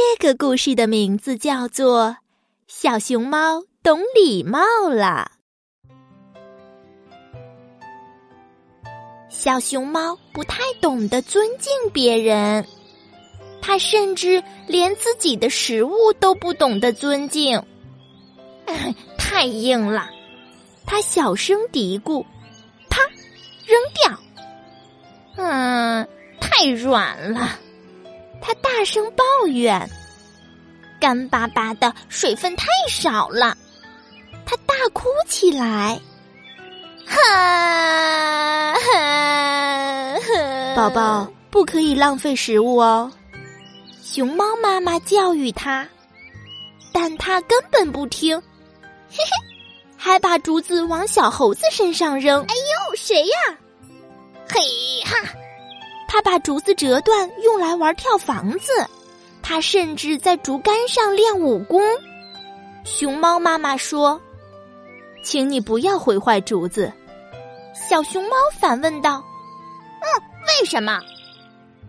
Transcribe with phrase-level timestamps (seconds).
[0.00, 2.10] 这个故事的名字叫做
[2.68, 5.32] 《小熊猫懂礼貌了》。
[9.28, 12.64] 小熊猫不太懂得尊敬别人，
[13.60, 17.60] 它甚至连自己的食物都不懂得尊敬。
[19.18, 20.08] 太硬了！
[20.86, 22.24] 它小声嘀咕
[22.88, 23.02] ：“啪，
[23.66, 24.16] 扔掉。”
[25.38, 26.08] 嗯，
[26.40, 27.58] 太软了！
[28.48, 29.86] 它大声抱怨
[30.98, 33.54] ：“干巴巴的，水分太少了。”
[34.46, 36.00] 他大哭起来。
[37.06, 40.18] 哈哈！
[40.74, 43.12] 宝宝不可以浪费食物哦。
[44.02, 45.86] 熊猫妈妈教育他，
[46.90, 48.34] 但他根本不听，
[49.10, 49.30] 嘿嘿，
[49.94, 52.40] 还把竹子往小猴子身上扔。
[52.44, 53.58] 哎呦，谁呀？
[54.48, 54.58] 嘿
[55.04, 55.16] 哈！
[56.08, 58.72] 他把竹子折断，用来玩跳房子。
[59.42, 61.80] 他甚至在竹竿上练武功。
[62.84, 64.20] 熊猫妈妈说。
[65.20, 66.90] 请你不要毁坏竹子，
[67.74, 69.22] 小熊猫反问道
[70.00, 70.06] ：“嗯，
[70.46, 71.00] 为什么？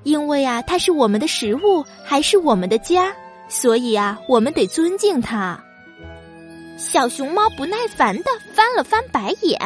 [0.03, 3.16] 因为啊，它是我们的食物，还是我们的家，
[3.47, 5.64] 所以啊，我们得尊敬它。”
[6.75, 9.58] 小熊猫不耐烦的翻了翻白眼，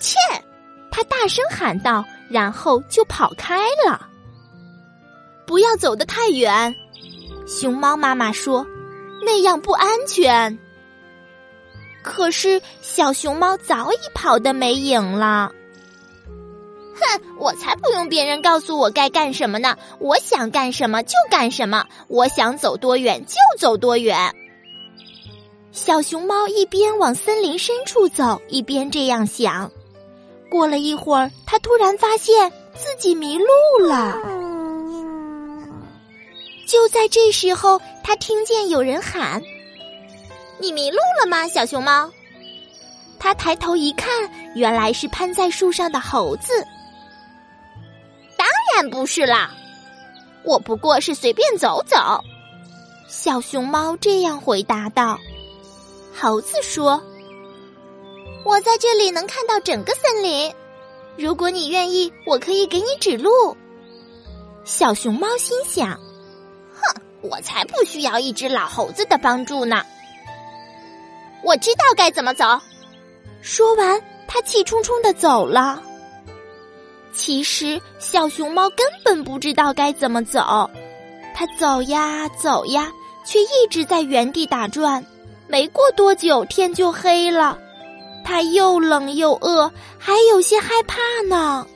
[0.00, 0.16] 切！
[0.92, 4.06] 它大声喊道，然后就跑开了。
[5.46, 6.74] 不要走得太远，
[7.46, 8.64] 熊猫妈妈说
[9.26, 10.58] ：“那样不安全。”
[12.02, 15.52] 可是小熊猫早已跑得没影了。
[16.94, 19.76] 哼，我才不用别人告诉我该干什么呢！
[19.98, 24.34] 我想干什么就干什么，我想走多远就走多远。
[25.72, 29.70] 小熊猫一边往森林深处走，一边这样想。
[30.50, 34.18] 过了一会儿，它突然发现自己迷路了。
[36.66, 39.40] 就在这时候，它听见有人喊。
[40.58, 42.10] 你迷路了吗，小熊猫？
[43.18, 44.10] 他抬头一看，
[44.54, 46.52] 原来是攀在树上的猴子。
[48.36, 49.50] 当然不是啦，
[50.42, 51.96] 我不过是随便走走。
[53.08, 55.18] 小熊猫这样回答道。
[56.18, 57.02] 猴子说
[58.44, 60.52] ：“我在这里能看到整个森林，
[61.16, 63.56] 如果你愿意，我可以给你指路。”
[64.64, 65.98] 小熊猫心想
[66.74, 69.84] ：“哼，我才不需要一只老猴子的帮助呢。”
[71.42, 72.44] 我知道该怎么走。
[73.42, 75.82] 说完，他气冲冲的走了。
[77.12, 80.70] 其实，小熊猫根本不知道该怎么走。
[81.34, 82.92] 它走呀走呀，
[83.24, 85.04] 却一直在原地打转。
[85.46, 87.58] 没过多久，天就黑了。
[88.24, 91.66] 它又冷又饿，还有些害怕呢。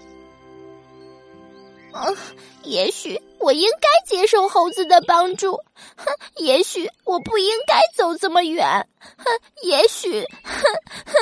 [1.92, 2.16] 嗯，
[2.62, 5.56] 也许我应该接受猴子的帮助。
[5.96, 6.06] 哼，
[6.42, 8.88] 也许我不应该走这么远。
[9.16, 9.24] 哼，
[9.62, 10.62] 也许，哼
[11.06, 11.14] 哼。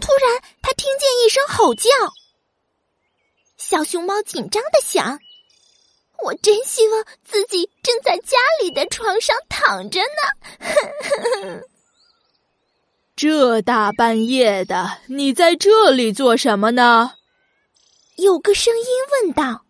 [0.00, 1.90] 突然，他听见一声吼叫。
[3.56, 5.18] 小熊猫紧张的想
[6.22, 10.06] ：“我真希望自己正在家里的床上躺着呢。”
[11.42, 11.62] 哼
[13.16, 17.14] 这大半夜的，你在这里做什么呢？
[18.16, 19.64] 有个声音问道：“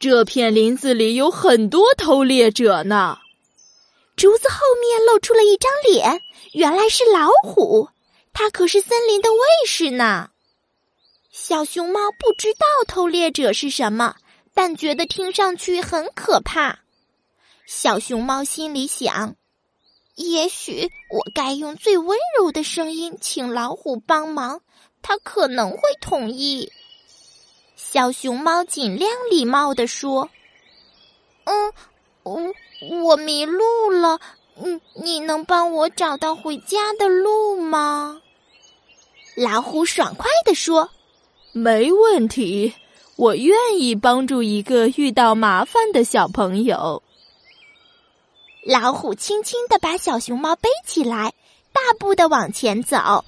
[0.00, 3.18] 这片林子里有很多偷猎者呢。”
[4.16, 6.20] 竹子后面露出了一张脸，
[6.52, 7.90] 原来是老虎，
[8.32, 10.30] 它可是森林的卫士呢。
[11.30, 14.16] 小熊猫不知道偷猎者是什么，
[14.52, 16.80] 但觉得听上去很可怕。
[17.66, 19.36] 小熊猫心里想
[20.18, 24.60] ：“也许我该用最温柔的声音请老虎帮忙，
[25.00, 26.72] 它可能会同意。”
[27.76, 30.28] 小熊猫尽量礼貌地说
[31.46, 31.72] ：“嗯，
[32.24, 32.52] 我
[33.04, 34.18] 我迷路了，
[34.60, 38.20] 嗯，你能帮我找到回家的路吗？”
[39.36, 40.90] 老虎爽快地说
[41.54, 42.74] ：“没问题，
[43.16, 47.02] 我愿意帮助一个遇到麻烦的小朋友。”
[48.70, 51.32] 老虎轻轻的把小熊猫背起来，
[51.72, 53.24] 大步的往前走。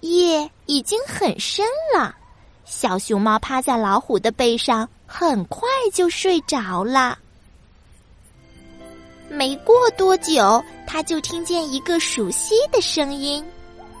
[0.00, 2.16] 夜已经很深了。
[2.64, 7.18] 小熊猫趴在老虎的背上，很快就睡着了。
[9.28, 13.44] 没过多久，他就听见一个熟悉的声音：“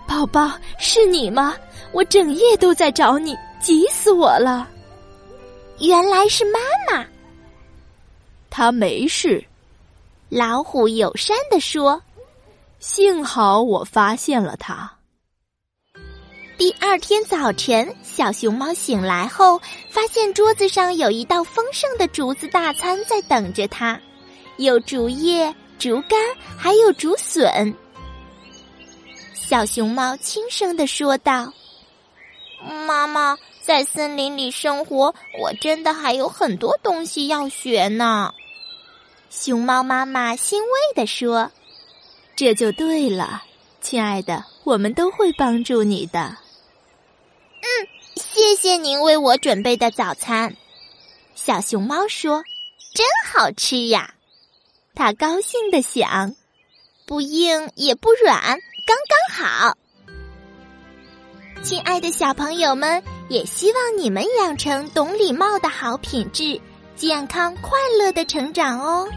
[0.08, 1.54] 宝宝，是你吗？
[1.92, 4.66] 我整夜都在找你，急死我了。”
[5.80, 6.58] 原来是妈
[6.90, 7.04] 妈。
[8.48, 9.44] 他没事，
[10.28, 12.02] 老虎友善地说
[12.78, 14.92] ：“幸好我发现了它。”
[16.58, 19.58] 第二天早晨，小熊猫醒来后，
[19.88, 23.98] 发现桌子上有一道丰盛的竹子大餐在等着它，
[24.58, 26.18] 有竹叶、竹竿，
[26.58, 27.74] 还有竹笋。
[29.34, 31.50] 小熊猫轻声的说道
[32.86, 38.34] ：“妈妈，在森林里生活，我真的还有很多东西要学呢。”
[39.30, 41.50] 熊猫妈妈欣慰地说
[42.34, 43.42] ：“这就对了，
[43.80, 46.36] 亲爱的，我们都会帮助你的。”
[47.60, 47.66] 嗯
[48.16, 50.56] 谢谢您为我准备的早餐，
[51.34, 52.42] 小熊猫说
[52.94, 54.14] ：“真好吃呀！”
[54.94, 56.34] 它高兴的想
[57.06, 59.76] ：“不硬也不软，刚刚好。”
[61.62, 66.60] 亲爱的小朋友们，也希望你们养成懂礼貌的好品质，
[66.98, 69.08] 健康快乐的成长哦。